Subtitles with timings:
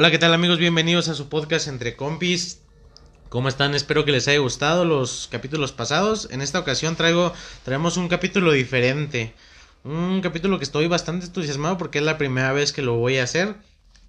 [0.00, 0.56] Hola, ¿qué tal amigos?
[0.56, 2.60] Bienvenidos a su podcast Entre Compis.
[3.28, 3.74] ¿Cómo están?
[3.74, 6.26] Espero que les haya gustado los capítulos pasados.
[6.30, 7.34] En esta ocasión traigo,
[7.66, 9.34] traemos un capítulo diferente.
[9.84, 13.24] Un capítulo que estoy bastante entusiasmado porque es la primera vez que lo voy a
[13.24, 13.56] hacer.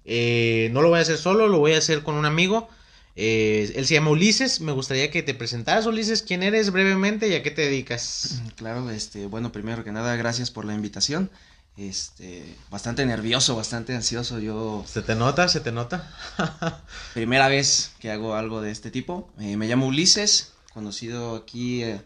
[0.06, 2.70] Eh, no lo voy a hacer solo, lo voy a hacer con un amigo.
[3.14, 4.62] Eh, él se llama Ulises.
[4.62, 6.22] Me gustaría que te presentaras, Ulises.
[6.22, 8.40] ¿Quién eres brevemente y a qué te dedicas?
[8.56, 11.30] Claro, este, bueno, primero que nada, gracias por la invitación.
[11.76, 14.38] Este, bastante nervioso, bastante ansioso.
[14.38, 14.84] Yo.
[14.86, 15.48] ¿Se te nota?
[15.48, 16.12] ¿Se te nota?
[17.14, 19.32] primera vez que hago algo de este tipo.
[19.38, 22.02] Eh, me llamo Ulises, conocido aquí eh,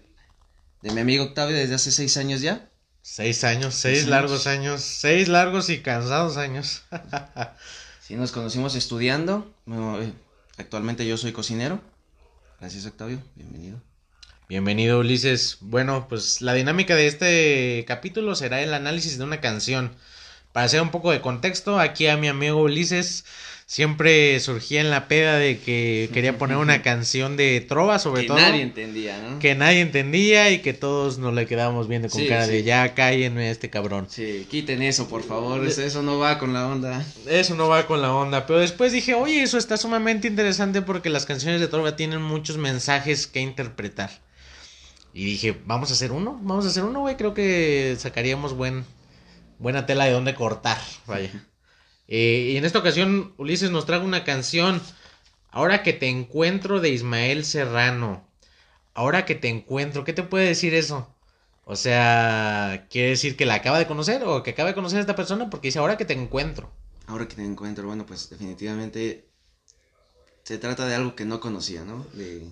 [0.83, 2.71] de mi amigo Octavio desde hace seis años ya.
[3.03, 6.83] Seis años, seis, largos años, seis largos y cansados años.
[8.01, 9.55] sí, nos conocimos estudiando.
[9.67, 10.13] Eh,
[10.59, 11.81] actualmente yo soy cocinero.
[12.61, 13.23] Gracias, Octavio.
[13.35, 13.81] Bienvenido.
[14.49, 15.59] Bienvenido, Ulises.
[15.61, 19.91] Bueno, pues la dinámica de este capítulo será el análisis de una canción.
[20.53, 23.25] Para hacer un poco de contexto, aquí a mi amigo Ulises
[23.67, 28.37] siempre surgía en la peda de que quería poner una canción de trova sobre todo.
[28.37, 29.41] Que nadie entendía, ¿no?
[29.41, 33.51] Que nadie entendía y que todos nos le quedábamos viendo con cara de ya cállenme
[33.51, 34.07] este cabrón.
[34.09, 37.05] Sí, quiten eso, por favor, eso no va con la onda.
[37.27, 41.11] Eso no va con la onda, pero después dije, oye, eso está sumamente interesante porque
[41.11, 44.25] las canciones de trova tienen muchos mensajes que interpretar.
[45.17, 48.85] Y dije, vamos a hacer uno, vamos a hacer uno, güey, creo que sacaríamos buen,
[49.59, 51.31] buena tela de dónde cortar, vaya.
[52.07, 54.83] Eh, y en esta ocasión, Ulises nos trae una canción.
[55.49, 58.29] Ahora que te encuentro de Ismael Serrano.
[58.93, 61.09] Ahora que te encuentro, ¿qué te puede decir eso?
[61.65, 65.01] O sea, ¿quiere decir que la acaba de conocer o que acaba de conocer a
[65.01, 65.49] esta persona?
[65.49, 66.71] Porque dice, ahora que te encuentro.
[67.07, 69.31] Ahora que te encuentro, bueno, pues definitivamente
[70.43, 72.05] se trata de algo que no conocía, ¿no?
[72.13, 72.47] De...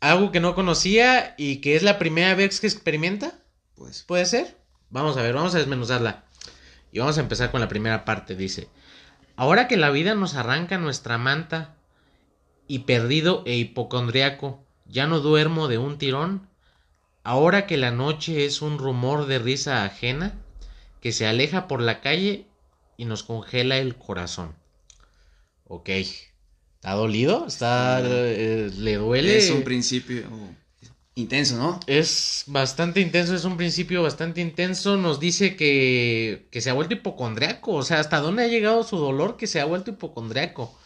[0.00, 3.32] Algo que no conocía y que es la primera vez que experimenta.
[3.74, 4.02] Pues.
[4.02, 4.56] ¿Puede ser?
[4.90, 6.24] Vamos a ver, vamos a desmenuzarla.
[6.92, 8.68] Y vamos a empezar con la primera parte, dice.
[9.36, 11.74] Ahora que la vida nos arranca nuestra manta
[12.68, 16.48] y perdido e hipocondriaco, ya no duermo de un tirón,
[17.24, 20.34] ahora que la noche es un rumor de risa ajena
[21.00, 22.46] que se aleja por la calle
[22.96, 24.54] y nos congela el corazón.
[25.66, 25.90] Ok.
[26.84, 27.46] ¿Está dolido?
[27.46, 29.38] ¿Está, eh, ¿Le duele?
[29.38, 30.24] Es un principio
[31.14, 31.80] Intenso, ¿no?
[31.86, 34.98] Es bastante intenso, es un principio bastante intenso.
[34.98, 37.72] Nos dice que, que se ha vuelto hipocondriaco.
[37.72, 40.78] O sea, ¿hasta dónde ha llegado su dolor que se ha vuelto hipocondriaco?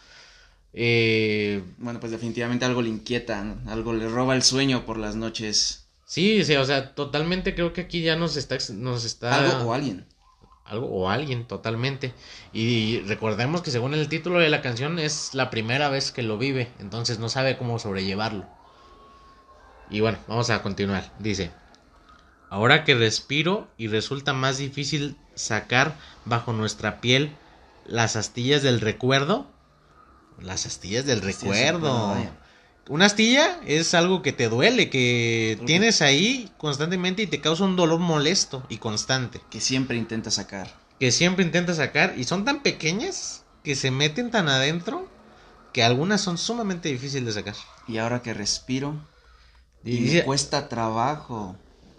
[0.71, 1.63] Eh...
[1.79, 5.87] Bueno, pues definitivamente algo le inquieta, algo le roba el sueño por las noches.
[6.05, 8.57] Sí, sí, o sea, totalmente creo que aquí ya nos está...
[8.73, 9.35] Nos está...
[9.35, 10.05] Algo o alguien.
[10.69, 12.13] Algo o alguien, totalmente.
[12.53, 16.37] Y recordemos que según el título de la canción es la primera vez que lo
[16.37, 18.45] vive, entonces no sabe cómo sobrellevarlo.
[19.89, 21.11] Y bueno, vamos a continuar.
[21.19, 21.51] Dice,
[22.49, 27.35] ahora que respiro y resulta más difícil sacar bajo nuestra piel
[27.85, 29.47] las astillas del recuerdo.
[30.39, 32.15] Las astillas del recuerdo.
[32.87, 37.75] Una astilla es algo que te duele, que tienes ahí constantemente y te causa un
[37.75, 39.41] dolor molesto y constante.
[39.51, 40.73] Que siempre intenta sacar.
[40.99, 45.07] Que siempre intenta sacar y son tan pequeñas que se meten tan adentro
[45.71, 47.55] que algunas son sumamente difíciles de sacar.
[47.87, 48.95] Y ahora que respiro
[49.83, 51.55] y me cuesta trabajo.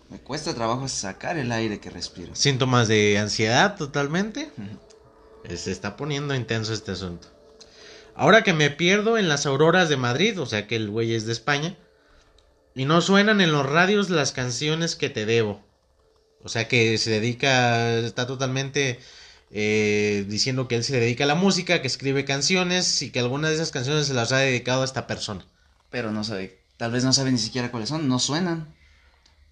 [0.09, 2.35] Me cuesta trabajo sacar el aire que respiro.
[2.35, 4.51] Síntomas de ansiedad totalmente.
[5.55, 7.29] Se está poniendo intenso este asunto.
[8.15, 11.27] Ahora que me pierdo en las auroras de Madrid, o sea que el güey es
[11.27, 11.77] de España,
[12.75, 15.63] y no suenan en los radios las canciones que te debo.
[16.43, 19.01] O sea que se dedica, está totalmente
[19.51, 23.51] eh, diciendo que él se dedica a la música, que escribe canciones y que algunas
[23.51, 25.45] de esas canciones se las ha dedicado a esta persona.
[25.91, 28.75] Pero no sabe Tal vez no sabe ni siquiera cuáles son, no suenan,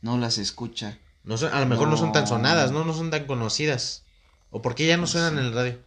[0.01, 0.97] no las escucha.
[1.25, 1.99] No a lo mejor no.
[1.99, 2.87] son tan sonadas, ¿no?
[2.87, 4.05] No son tan conocidas.
[4.51, 5.79] ¿O por qué ya no, suenan en el radio?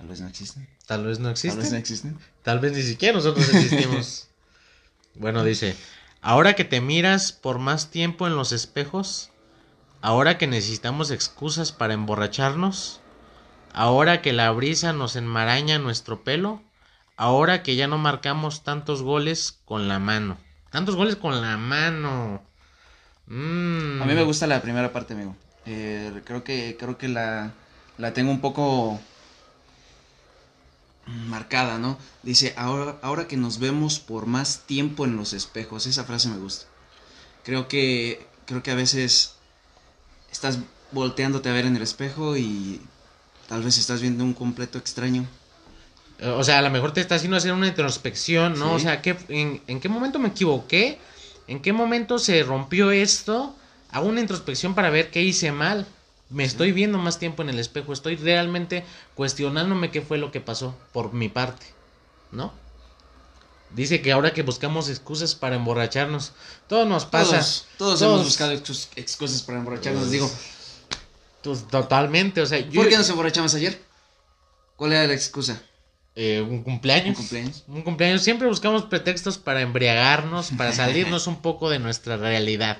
[0.00, 0.68] Tal vez no existen.
[0.86, 1.58] Tal vez no existen.
[1.58, 2.18] Tal vez no existen.
[2.42, 4.28] Tal vez ni siquiera nosotros existimos.
[5.14, 5.76] bueno, dice,
[6.20, 9.30] ahora que te miras por más tiempo en los espejos,
[10.00, 13.00] ahora que necesitamos excusas para emborracharnos,
[13.72, 16.62] ahora que la brisa nos enmaraña nuestro pelo,
[17.20, 20.38] Ahora que ya no marcamos tantos goles con la mano.
[20.70, 22.42] Tantos goles con la mano.
[23.26, 24.00] Mm.
[24.00, 25.36] A mí me gusta la primera parte, amigo.
[25.66, 27.52] Eh, creo que, creo que la,
[27.98, 28.98] la tengo un poco
[31.26, 31.98] marcada, ¿no?
[32.22, 35.86] Dice, ahora, ahora que nos vemos por más tiempo en los espejos.
[35.86, 36.66] Esa frase me gusta.
[37.44, 39.34] Creo que, creo que a veces
[40.30, 40.58] estás
[40.92, 42.80] volteándote a ver en el espejo y
[43.48, 45.26] tal vez estás viendo un completo extraño.
[46.22, 48.74] O sea, a lo mejor te está haciendo hacer una introspección, ¿no?
[48.74, 50.98] O sea, ¿qué, en, qué momento me equivoqué?
[51.46, 53.56] ¿En qué momento se rompió esto?
[53.90, 55.86] Hago una introspección para ver qué hice mal.
[56.30, 58.84] Me estoy viendo más tiempo en el espejo, estoy realmente
[59.14, 61.66] cuestionándome qué fue lo que pasó por mi parte,
[62.30, 62.52] ¿no?
[63.70, 66.32] Dice que ahora que buscamos excusas para emborracharnos,
[66.68, 67.36] todo nos pasa.
[67.38, 70.10] Todos, todos, hemos buscado excu- excusas para emborracharnos.
[70.10, 70.30] Digo,
[71.42, 73.80] Pues, totalmente, o sea, yo, ¿por qué nos emborrachamos ayer?
[74.76, 75.60] ¿Cuál era la excusa?
[76.16, 77.08] eh, un cumpleaños.
[77.10, 77.64] ¿Un cumpleaños?
[77.68, 78.22] Un cumpleaños.
[78.22, 82.78] Siempre buscamos pretextos para embriagarnos, para salirnos un poco de nuestra realidad.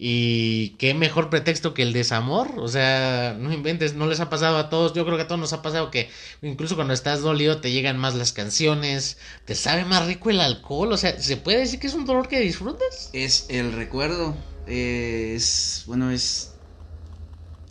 [0.00, 2.52] Y qué mejor pretexto que el desamor.
[2.58, 4.94] O sea, no inventes, no les ha pasado a todos.
[4.94, 6.08] Yo creo que a todos nos ha pasado que
[6.40, 10.92] incluso cuando estás dolido te llegan más las canciones, te sabe más rico el alcohol.
[10.92, 13.10] O sea, ¿se puede decir que es un dolor que disfrutas?
[13.12, 14.36] Es el recuerdo.
[14.66, 16.60] eh, es, bueno, es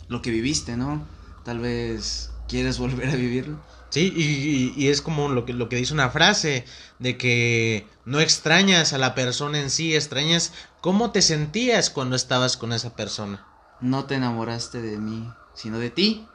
[0.08, 1.08] lo que viviste, ¿no?
[1.44, 3.56] Tal vez quieres volver a vivirlo.
[3.90, 6.64] Sí, y, y- y es como lo que, lo que dice una frase,
[6.98, 12.56] de que no extrañas a la persona en sí, extrañas cómo te sentías cuando estabas
[12.56, 13.44] con esa persona.
[13.80, 16.26] No te enamoraste de mí, sino de ti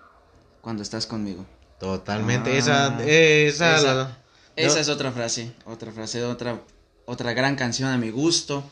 [0.61, 1.45] cuando estás conmigo.
[1.79, 4.17] Totalmente, Ah, esa, esa, esa- la-
[4.55, 6.61] Esa es otra frase, otra frase, otra,
[7.05, 8.63] otra gran canción a mi gusto.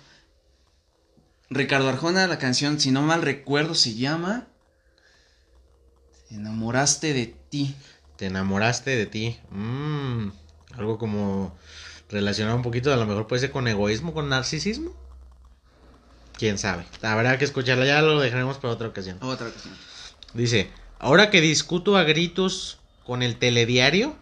[1.49, 4.47] Ricardo Arjona, la canción, si no mal recuerdo, se llama
[6.31, 7.75] Enamoraste de ti.
[8.15, 9.37] te enamoraste de ti.
[9.49, 10.29] Mm,
[10.77, 11.55] algo como
[12.09, 14.93] relacionado un poquito, a lo mejor puede ser con egoísmo, con narcisismo.
[16.37, 16.85] Quién sabe.
[17.01, 19.17] Habrá que escucharla, ya lo dejaremos para otra ocasión.
[19.21, 19.73] Otra canción.
[20.33, 20.69] Dice,
[20.99, 24.15] ahora que discuto a gritos con el telediario,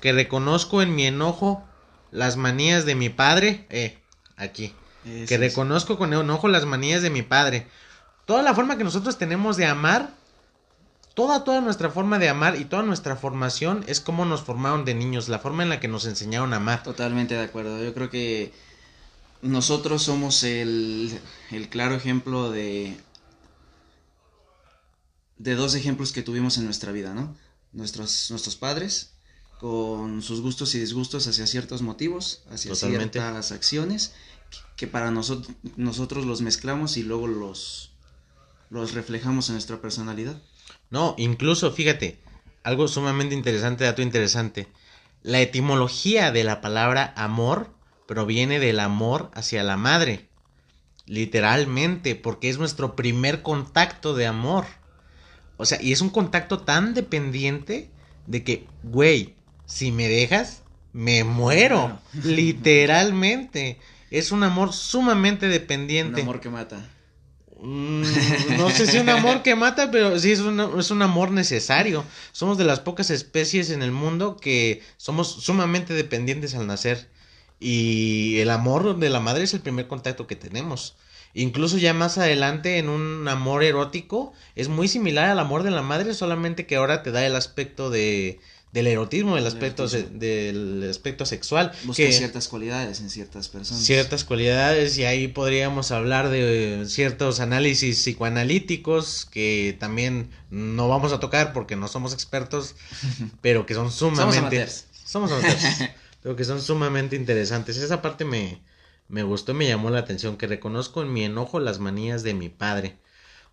[0.00, 1.64] que reconozco en mi enojo
[2.10, 3.98] las manías de mi padre, eh,
[4.36, 4.74] aquí,
[5.04, 5.40] que es.
[5.40, 7.66] reconozco con enojo las manías de mi padre.
[8.24, 10.10] Toda la forma que nosotros tenemos de amar,
[11.16, 14.94] toda, toda nuestra forma de amar y toda nuestra formación es como nos formaron de
[14.94, 16.82] niños, la forma en la que nos enseñaron a amar.
[16.82, 17.82] Totalmente de acuerdo.
[17.82, 18.52] Yo creo que
[19.40, 21.18] nosotros somos el,
[21.50, 22.96] el claro ejemplo de
[25.38, 27.34] de dos ejemplos que tuvimos en nuestra vida, ¿no?
[27.72, 29.12] Nuestros, nuestros padres
[29.58, 33.18] con sus gustos y disgustos hacia ciertos motivos, hacia Totalmente.
[33.20, 34.12] ciertas acciones,
[34.50, 37.92] que, que para nosotros nosotros los mezclamos y luego los,
[38.68, 40.42] los reflejamos en nuestra personalidad.
[40.90, 42.18] No, incluso, fíjate,
[42.62, 44.68] algo sumamente interesante, dato interesante.
[45.22, 47.70] La etimología de la palabra amor
[48.06, 50.28] proviene del amor hacia la madre.
[51.06, 54.66] Literalmente, porque es nuestro primer contacto de amor.
[55.56, 57.90] O sea, y es un contacto tan dependiente
[58.26, 59.34] de que, güey,
[59.66, 60.62] si me dejas,
[60.92, 61.98] me muero.
[62.24, 63.78] Literalmente.
[64.10, 66.22] Es un amor sumamente Un dependiente.
[66.22, 66.88] amor que mata.
[67.58, 68.02] Mm,
[68.58, 72.04] no sé si un amor que mata, pero sí es un, es un amor necesario.
[72.32, 77.08] Somos de las pocas especies en el mundo que somos sumamente dependientes al nacer.
[77.58, 80.96] Y el amor de la madre es el primer contacto que tenemos.
[81.34, 85.82] Incluso ya más adelante en un amor erótico es muy similar al amor de la
[85.82, 88.40] madre, solamente que ahora te da el aspecto de
[88.76, 91.72] del erotismo, el El aspecto se- del aspecto sexual.
[91.84, 93.82] Busca que- ciertas cualidades en ciertas personas.
[93.82, 101.20] ciertas cualidades y ahí podríamos hablar de ciertos análisis psicoanalíticos que también no vamos a
[101.20, 102.74] tocar porque no somos expertos,
[103.40, 104.84] pero que son sumamente amateurs.
[105.04, 105.62] somos amateurs,
[106.22, 107.76] pero que son sumamente interesantes.
[107.78, 108.60] Esa parte me
[109.08, 112.34] me gustó y me llamó la atención que reconozco en mi enojo las manías de
[112.34, 112.96] mi padre.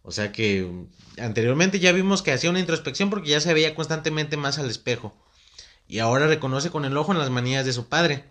[0.03, 0.69] O sea que
[1.17, 5.15] anteriormente ya vimos que hacía una introspección porque ya se veía constantemente más al espejo.
[5.87, 8.25] Y ahora reconoce con el ojo en las manías de su padre.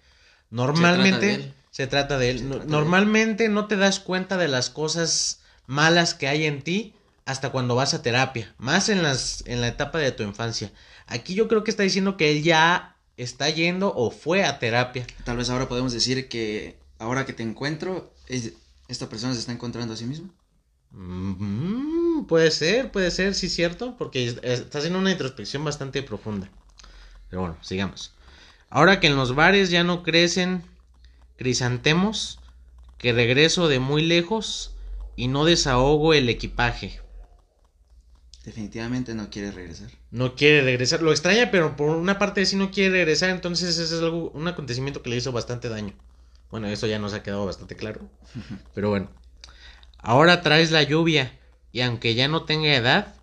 [0.51, 2.41] Normalmente se trata de él.
[2.41, 2.71] Se No- trata de él.
[2.71, 7.75] Normalmente no te das cuenta de las cosas malas que hay en ti hasta cuando
[7.75, 10.73] vas a terapia, más en las en la etapa de tu infancia.
[11.07, 15.07] Aquí yo creo que está diciendo que él ya está yendo o fue a terapia.
[15.25, 18.53] Tal vez ahora podemos decir que ahora que te encuentro, es-
[18.89, 20.29] esta persona se está encontrando a sí misma.
[20.93, 26.49] Mm, puede ser, puede ser, sí, cierto, porque es- está haciendo una introspección bastante profunda.
[27.31, 28.13] Pero bueno, sigamos.
[28.71, 30.65] Ahora que en los bares ya no crecen
[31.37, 32.41] crisantemos,
[32.99, 34.73] que regreso de muy lejos
[35.17, 37.01] y no desahogo el equipaje.
[38.45, 39.91] Definitivamente no quiere regresar.
[40.11, 43.97] No quiere regresar, lo extraña, pero por una parte sí no quiere regresar, entonces ese
[43.97, 45.95] es algo, un acontecimiento que le hizo bastante daño.
[46.51, 48.01] Bueno, eso ya nos ha quedado bastante claro.
[48.75, 49.09] Pero bueno.
[50.03, 51.39] Ahora traes la lluvia,
[51.71, 53.15] y aunque ya no tenga edad,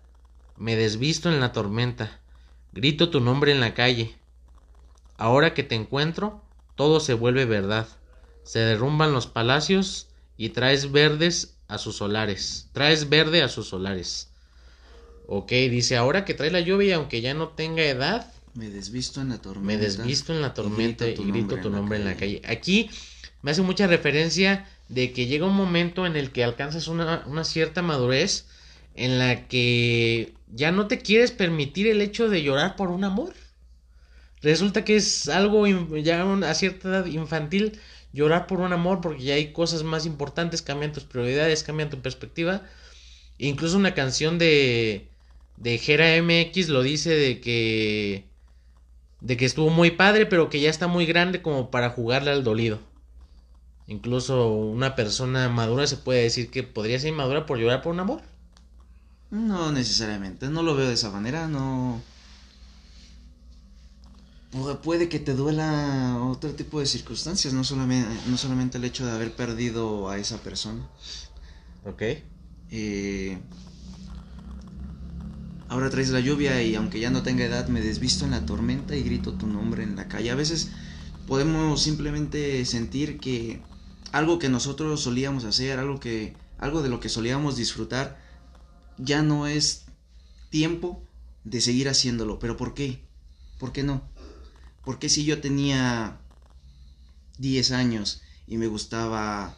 [0.56, 2.20] me desvisto en la tormenta.
[2.72, 4.14] Grito tu nombre en la calle.
[5.18, 6.42] Ahora que te encuentro,
[6.76, 7.86] todo se vuelve verdad.
[8.44, 10.08] Se derrumban los palacios
[10.38, 12.68] y traes verdes a sus solares.
[12.72, 14.30] Traes verde a sus solares.
[15.26, 19.20] Ok, dice, ahora que trae la lluvia y aunque ya no tenga edad, Me desvisto
[19.20, 19.66] en la tormenta.
[19.66, 22.14] me desvisto en la tormenta y grito grito tu tu, nombre nombre en en la
[22.14, 22.42] la calle.
[22.46, 22.90] Aquí
[23.42, 27.44] me hace mucha referencia de que llega un momento en el que alcanzas una, una
[27.44, 28.46] cierta madurez
[28.94, 33.32] en la que ya no te quieres permitir el hecho de llorar por un amor.
[34.42, 35.66] Resulta que es algo
[35.98, 37.78] ya a cierta edad infantil
[38.12, 42.00] llorar por un amor porque ya hay cosas más importantes, cambian tus prioridades, cambian tu
[42.02, 42.62] perspectiva.
[43.38, 45.08] Incluso una canción de
[45.56, 48.24] de Gera MX lo dice de que
[49.20, 52.42] de que estuvo muy padre, pero que ya está muy grande como para jugarle al
[52.42, 52.80] dolido.
[53.90, 57.98] Incluso una persona madura se puede decir que podría ser inmadura por llorar por un
[57.98, 58.22] amor.
[59.32, 62.00] No necesariamente, no lo veo de esa manera, no.
[64.84, 69.10] Puede que te duela otro tipo de circunstancias, no solamente, no solamente el hecho de
[69.10, 70.86] haber perdido a esa persona.
[71.84, 72.02] Ok.
[72.70, 73.38] Eh,
[75.68, 78.94] ahora traes la lluvia y aunque ya no tenga edad me desvisto en la tormenta
[78.94, 80.30] y grito tu nombre en la calle.
[80.30, 80.68] A veces
[81.26, 83.68] podemos simplemente sentir que
[84.12, 88.20] algo que nosotros solíamos hacer, algo que algo de lo que solíamos disfrutar
[88.98, 89.86] ya no es
[90.50, 91.02] tiempo
[91.44, 92.38] de seguir haciéndolo.
[92.38, 93.02] ¿Pero por qué?
[93.58, 94.02] ¿Por qué no?
[94.84, 96.20] ¿Por qué si yo tenía
[97.38, 99.56] 10 años y me gustaba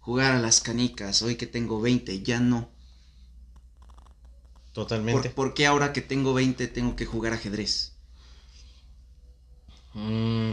[0.00, 2.70] jugar a las canicas, hoy que tengo 20 ya no?
[4.72, 5.30] Totalmente.
[5.30, 7.94] ¿Por, qué ahora que tengo 20 tengo que jugar ajedrez?
[9.94, 10.52] Mm,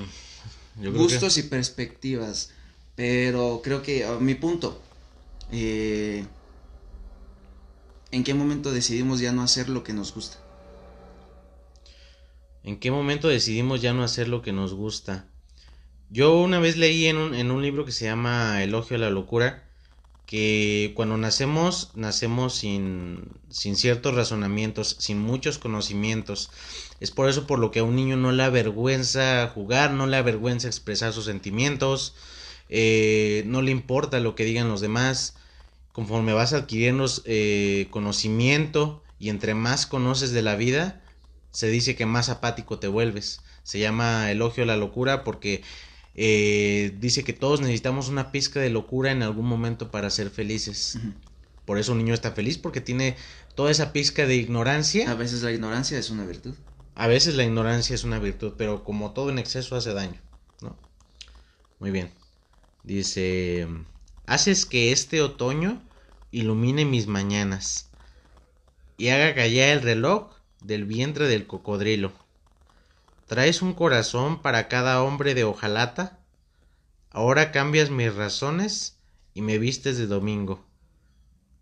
[0.78, 2.52] Gustos y perspectivas.
[2.96, 4.82] Pero creo que a mi punto.
[5.52, 6.26] Eh,
[8.12, 10.38] ¿En qué momento decidimos ya no hacer lo que nos gusta?
[12.64, 15.28] ¿En qué momento decidimos ya no hacer lo que nos gusta?
[16.10, 19.10] Yo una vez leí en un, en un libro que se llama Elogio a la
[19.10, 19.64] Locura
[20.26, 26.50] que cuando nacemos, nacemos sin, sin ciertos razonamientos, sin muchos conocimientos.
[27.00, 30.18] Es por eso por lo que a un niño no le avergüenza jugar, no le
[30.18, 32.16] avergüenza expresar sus sentimientos,
[32.75, 35.36] eh, no le importa lo que digan los demás.
[35.92, 41.03] Conforme vas adquiriendo eh, conocimiento y entre más conoces de la vida,
[41.51, 43.42] se dice que más apático te vuelves.
[43.62, 45.62] Se llama elogio a la locura porque
[46.15, 50.98] eh, dice que todos necesitamos una pizca de locura en algún momento para ser felices.
[51.65, 53.15] Por eso un niño está feliz porque tiene
[53.53, 55.12] toda esa pizca de ignorancia.
[55.12, 56.56] A veces la ignorancia es una virtud.
[56.96, 60.20] A veces la ignorancia es una virtud, pero como todo en exceso hace daño,
[60.62, 60.75] ¿no?
[61.80, 62.23] Muy bien.
[62.84, 63.68] Dice,
[64.25, 65.82] haces que este otoño
[66.32, 67.90] ilumine mis mañanas
[68.98, 72.12] y haga callar el reloj del vientre del cocodrilo.
[73.28, 76.20] ¿Traes un corazón para cada hombre de hojalata?
[77.10, 78.98] Ahora cambias mis razones
[79.34, 80.66] y me vistes de domingo.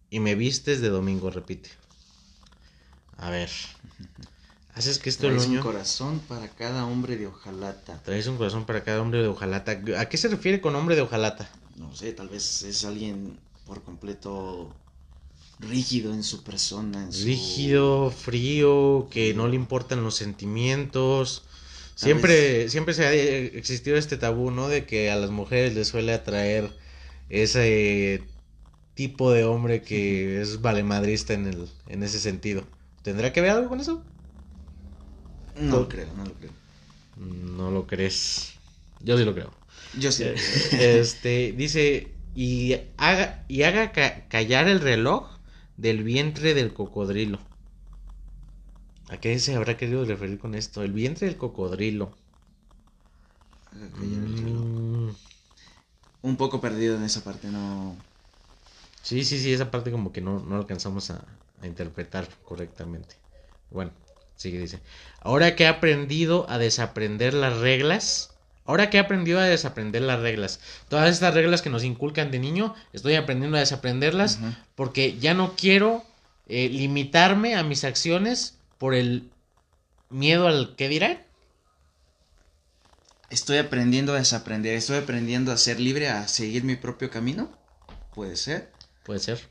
[0.09, 1.69] Y me vistes de domingo, repite.
[3.17, 3.49] A ver.
[4.73, 8.01] Haces que esto Traes un corazón para cada hombre de hojalata.
[8.03, 9.81] Traes un corazón para cada hombre de hojalata.
[9.97, 11.49] ¿A qué se refiere con hombre de hojalata?
[11.75, 14.73] No sé, tal vez es alguien por completo
[15.59, 17.09] rígido en su persona.
[17.23, 21.43] Rígido, frío, que no le importan los sentimientos.
[21.95, 24.67] Siempre, siempre se ha existido este tabú, ¿no?
[24.67, 26.71] De que a las mujeres les suele atraer
[27.29, 28.23] ese
[28.95, 32.63] tipo de hombre que es valemadrista en, el, en ese sentido.
[33.03, 34.03] ¿Tendrá que ver algo con eso?
[35.59, 36.51] No lo creo, no lo creo.
[37.17, 38.53] No lo crees.
[38.99, 39.51] Yo sí lo creo.
[39.99, 40.23] Yo sí.
[40.79, 43.91] Este, dice, y haga, y haga
[44.29, 45.29] callar el reloj
[45.77, 47.39] del vientre del cocodrilo.
[49.09, 50.81] ¿A qué se habrá querido referir con esto?
[50.81, 52.17] El vientre del cocodrilo.
[53.73, 55.09] Mm.
[56.23, 57.95] Un poco perdido en esa parte, no.
[59.01, 61.25] Sí, sí, sí, esa parte como que no, no alcanzamos a,
[61.61, 63.15] a interpretar correctamente.
[63.69, 63.91] Bueno,
[64.41, 64.79] sigue, dice.
[65.21, 68.31] Ahora que he aprendido a desaprender las reglas,
[68.65, 72.39] Ahora que he aprendido a desaprender las reglas, todas estas reglas que nos inculcan de
[72.39, 74.39] niño, estoy aprendiendo a desaprenderlas
[74.75, 76.05] porque ya no quiero
[76.47, 79.29] eh, limitarme a mis acciones por el
[80.09, 81.21] miedo al que dirán.
[83.29, 87.49] Estoy aprendiendo a desaprender, estoy aprendiendo a ser libre, a seguir mi propio camino.
[88.13, 88.71] Puede ser.
[89.03, 89.41] Puede ser.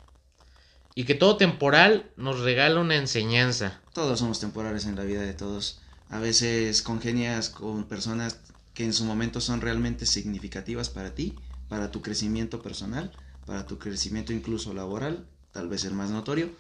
[0.94, 3.80] Y que todo temporal nos regala una enseñanza.
[3.92, 5.80] Todos somos temporales en la vida de todos.
[6.08, 8.40] A veces congenias con personas
[8.74, 11.36] que en su momento son realmente significativas para ti,
[11.68, 13.12] para tu crecimiento personal,
[13.46, 16.50] para tu crecimiento incluso laboral, tal vez el más notorio.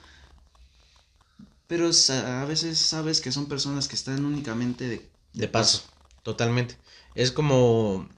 [1.66, 5.82] Pero a veces sabes que son personas que están únicamente de, de, paso.
[6.22, 6.76] Totalmente.
[7.14, 8.08] Es como...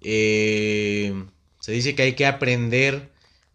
[0.00, 1.26] Eh,
[1.60, 3.13] se dice que hay que aprender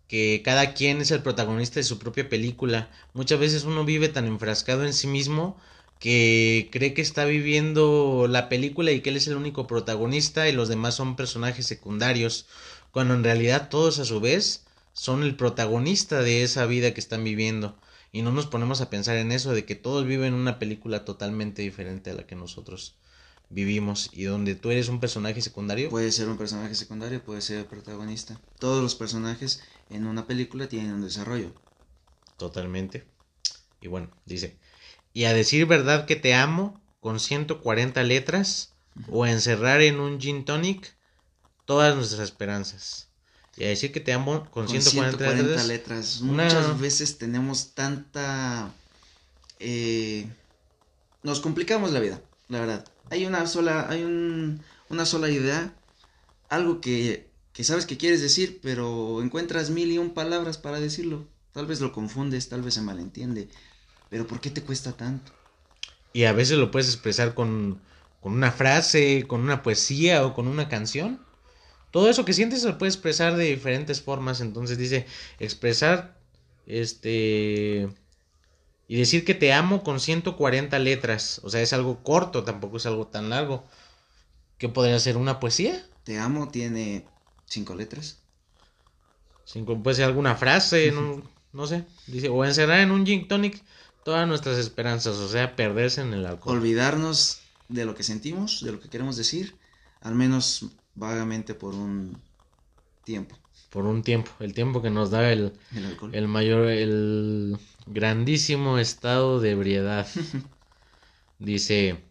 [0.09, 2.89] que cada quien es el protagonista de su propia película.
[3.13, 5.55] Muchas veces uno vive tan enfrascado en sí mismo
[5.99, 10.53] que cree que está viviendo la película y que él es el único protagonista y
[10.53, 12.47] los demás son personajes secundarios,
[12.91, 17.23] cuando en realidad todos a su vez son el protagonista de esa vida que están
[17.23, 17.77] viviendo.
[18.11, 21.61] y no nos ponemos a pensar en eso de que todos viven una película totalmente
[21.61, 22.95] diferente a la que nosotros
[23.51, 25.89] vivimos y donde tú eres un personaje secundario.
[25.89, 28.39] Puede ser un personaje secundario, puede ser protagonista.
[28.57, 31.53] Todos los personajes en una película tienen un desarrollo.
[32.37, 33.05] Totalmente.
[33.81, 34.57] Y bueno, dice,
[35.13, 38.73] y a decir verdad que te amo con 140 letras
[39.09, 40.95] o encerrar en un gin tonic
[41.65, 43.07] todas nuestras esperanzas.
[43.57, 46.21] Y a decir que te amo con, con 140, letras.
[46.21, 48.71] Muchas veces tenemos tanta...
[49.59, 50.27] Eh,
[51.23, 52.85] nos complicamos la vida, la verdad.
[53.09, 55.73] Hay una sola, hay un, una sola idea,
[56.47, 57.28] algo que,
[57.59, 61.27] que sabes que quieres decir, pero encuentras mil y un palabras para decirlo.
[61.51, 63.49] Tal vez lo confundes, tal vez se malentiende.
[64.09, 65.33] Pero ¿por qué te cuesta tanto?
[66.13, 67.81] Y a veces lo puedes expresar con,
[68.21, 71.19] con una frase, con una poesía o con una canción.
[71.91, 74.39] Todo eso que sientes se puede expresar de diferentes formas.
[74.39, 75.05] Entonces dice,
[75.37, 76.17] expresar,
[76.65, 77.89] este,
[78.87, 81.41] y decir que te amo con 140 letras.
[81.43, 83.65] O sea, es algo corto, tampoco es algo tan largo.
[84.57, 85.85] ¿Qué podría ser una poesía?
[86.05, 87.05] Te amo tiene
[87.49, 88.19] cinco letras.
[89.45, 91.85] Cinco, puede ser alguna frase, no, no sé.
[92.07, 93.61] Dice, o encerrar en un gin tonic
[94.05, 96.57] todas nuestras esperanzas, o sea, perderse en el alcohol.
[96.57, 99.55] Olvidarnos de lo que sentimos, de lo que queremos decir,
[100.01, 102.21] al menos vagamente por un
[103.03, 103.35] tiempo.
[103.69, 105.53] Por un tiempo, el tiempo que nos da el,
[106.11, 110.07] el, mayor, el grandísimo estado de ebriedad.
[111.39, 112.03] Dice,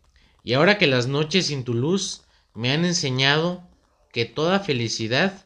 [0.43, 2.23] y ahora que las noches sin tu luz
[2.55, 3.68] me han enseñado
[4.19, 5.45] que toda felicidad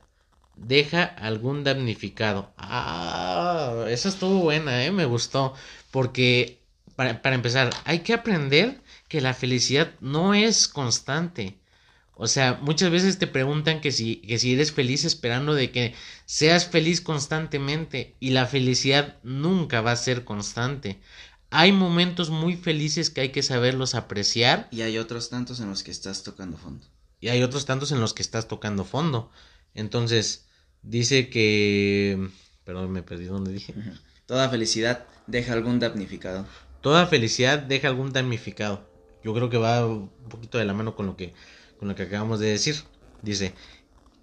[0.57, 2.55] deja algún damnificado.
[2.57, 4.91] Ah, esa estuvo buena, ¿eh?
[4.91, 5.53] me gustó.
[5.91, 6.59] Porque,
[6.97, 11.59] para, para empezar, hay que aprender que la felicidad no es constante.
[12.15, 15.95] O sea, muchas veces te preguntan que si, que si eres feliz esperando de que
[16.25, 20.99] seas feliz constantemente y la felicidad nunca va a ser constante.
[21.51, 24.69] Hay momentos muy felices que hay que saberlos apreciar.
[24.71, 26.87] Y hay otros tantos en los que estás tocando fondo.
[27.23, 29.31] Y hay otros tantos en los que estás tocando fondo.
[29.75, 30.49] Entonces,
[30.83, 32.29] dice que...
[32.65, 33.75] Perdón, me perdí donde dije.
[34.27, 36.45] Toda felicidad deja algún damnificado.
[36.81, 38.85] Toda felicidad deja algún damnificado.
[39.23, 41.33] Yo creo que va un poquito de la mano con lo que
[41.79, 42.83] con lo que acabamos de decir.
[43.23, 43.55] Dice,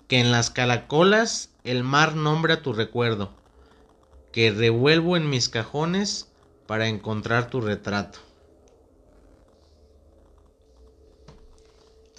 [0.10, 3.34] que en las calacolas el mar nombra tu recuerdo,
[4.34, 6.28] que revuelvo en mis cajones
[6.68, 8.20] para encontrar tu retrato.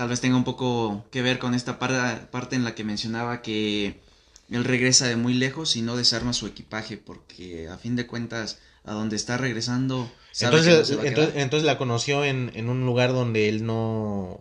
[0.00, 4.00] Tal vez tenga un poco que ver con esta parte en la que mencionaba que
[4.48, 8.60] él regresa de muy lejos y no desarma su equipaje porque a fin de cuentas
[8.82, 10.10] a donde está regresando...
[10.40, 10.96] entonces,
[11.34, 14.40] entonces, la conoció en, en, un lugar donde él no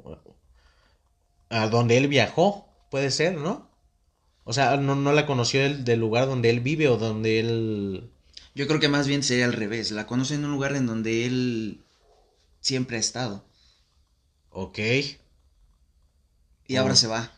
[1.49, 3.69] a donde él viajó, puede ser, ¿no?
[4.45, 8.09] O sea, no, no la conoció del, lugar donde él vive o donde él...
[8.55, 11.25] Yo creo que más bien sería al revés, la conoce en un lugar en donde
[11.25, 11.81] él
[12.61, 13.43] siempre ha estado.
[14.51, 14.79] Ok.
[16.69, 17.29] Y ahora se va.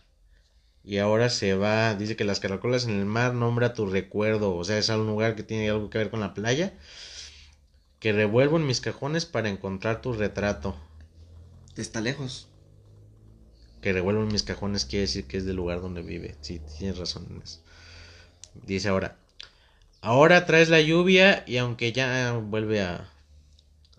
[0.83, 4.63] Y ahora se va, dice que las caracolas en el mar nombra tu recuerdo, o
[4.63, 6.73] sea, es un lugar que tiene algo que ver con la playa.
[7.99, 10.75] Que revuelvo en mis cajones para encontrar tu retrato.
[11.75, 12.51] Está lejos
[13.81, 16.35] que revuelvo mis cajones quiere decir que es del lugar donde vive.
[16.41, 17.59] Sí, tienes razón en eso.
[18.53, 19.17] Dice ahora,
[20.01, 23.09] ahora traes la lluvia y aunque ya vuelve a,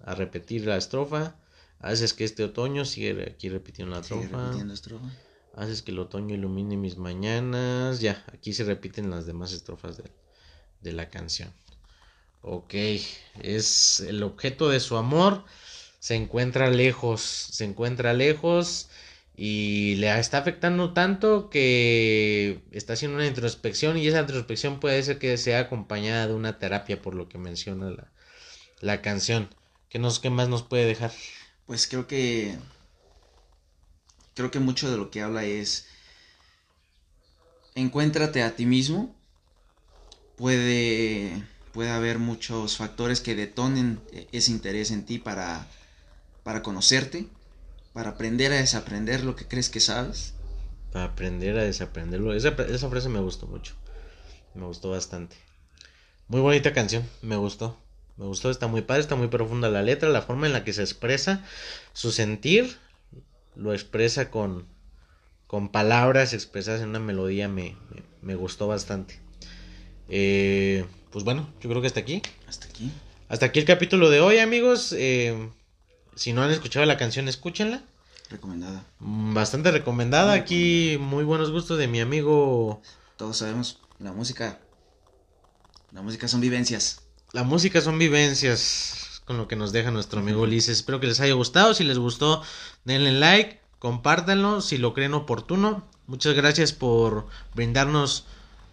[0.05, 1.35] a repetir la estrofa,
[1.83, 4.53] haces que este otoño sigue aquí repitiendo la estrofa.
[5.55, 8.01] Haces que el otoño ilumine mis mañanas.
[8.01, 10.05] Ya, aquí se repiten las demás estrofas de,
[10.81, 11.53] de la canción.
[12.41, 12.75] Ok,
[13.43, 15.45] es el objeto de su amor.
[15.99, 18.89] Se encuentra lejos, se encuentra lejos
[19.37, 25.19] y le está afectando tanto que está haciendo una introspección y esa introspección puede ser
[25.19, 28.13] que sea acompañada de una terapia por lo que menciona la,
[28.81, 29.49] la canción.
[29.89, 31.13] ¿Qué, nos, ¿Qué más nos puede dejar?
[31.67, 32.59] Pues creo que
[34.35, 35.87] creo que mucho de lo que habla es
[37.75, 39.15] encuéntrate a ti mismo.
[40.37, 44.01] Puede puede haber muchos factores que detonen
[44.33, 45.67] ese interés en ti para
[46.43, 47.29] para conocerte
[47.93, 50.35] para aprender a desaprender lo que crees que sabes.
[50.93, 52.35] Para aprender a desaprenderlo.
[52.35, 53.75] Esa, esa frase me gustó mucho.
[54.55, 55.37] Me gustó bastante.
[56.29, 57.82] Muy bonita canción, me gustó.
[58.17, 60.73] Me gustó, está muy padre, está muy profunda la letra, la forma en la que
[60.73, 61.45] se expresa
[61.93, 62.77] su sentir,
[63.57, 64.67] lo expresa con,
[65.47, 67.77] con palabras expresadas en una melodía, me,
[68.21, 69.21] me, gustó bastante.
[70.09, 72.23] Eh, pues bueno, yo creo que hasta aquí.
[72.47, 72.91] Hasta aquí.
[73.29, 74.95] Hasta aquí el capítulo de hoy, amigos.
[74.97, 75.51] Eh,
[76.15, 77.83] si no han escuchado la canción, escúchenla.
[78.31, 78.85] Recomendada.
[78.99, 80.33] Bastante recomendada.
[80.33, 82.81] Aquí muy buenos gustos de mi amigo.
[83.17, 84.59] Todos sabemos, la música.
[85.93, 87.02] La música son vivencias.
[87.33, 90.79] La música son vivencias con lo que nos deja nuestro amigo Ulises.
[90.79, 91.75] Espero que les haya gustado.
[91.75, 92.43] Si les gustó,
[92.85, 95.85] denle like, compártanlo si lo creen oportuno.
[96.07, 98.27] Muchas gracias por brindarnos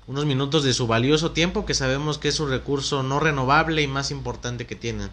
[0.07, 3.87] unos minutos de su valioso tiempo, que sabemos que es un recurso no renovable y
[3.87, 5.09] más importante que tienen.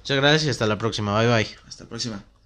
[0.00, 1.18] Muchas gracias y hasta la próxima.
[1.18, 1.56] Bye bye.
[1.66, 2.37] Hasta la próxima.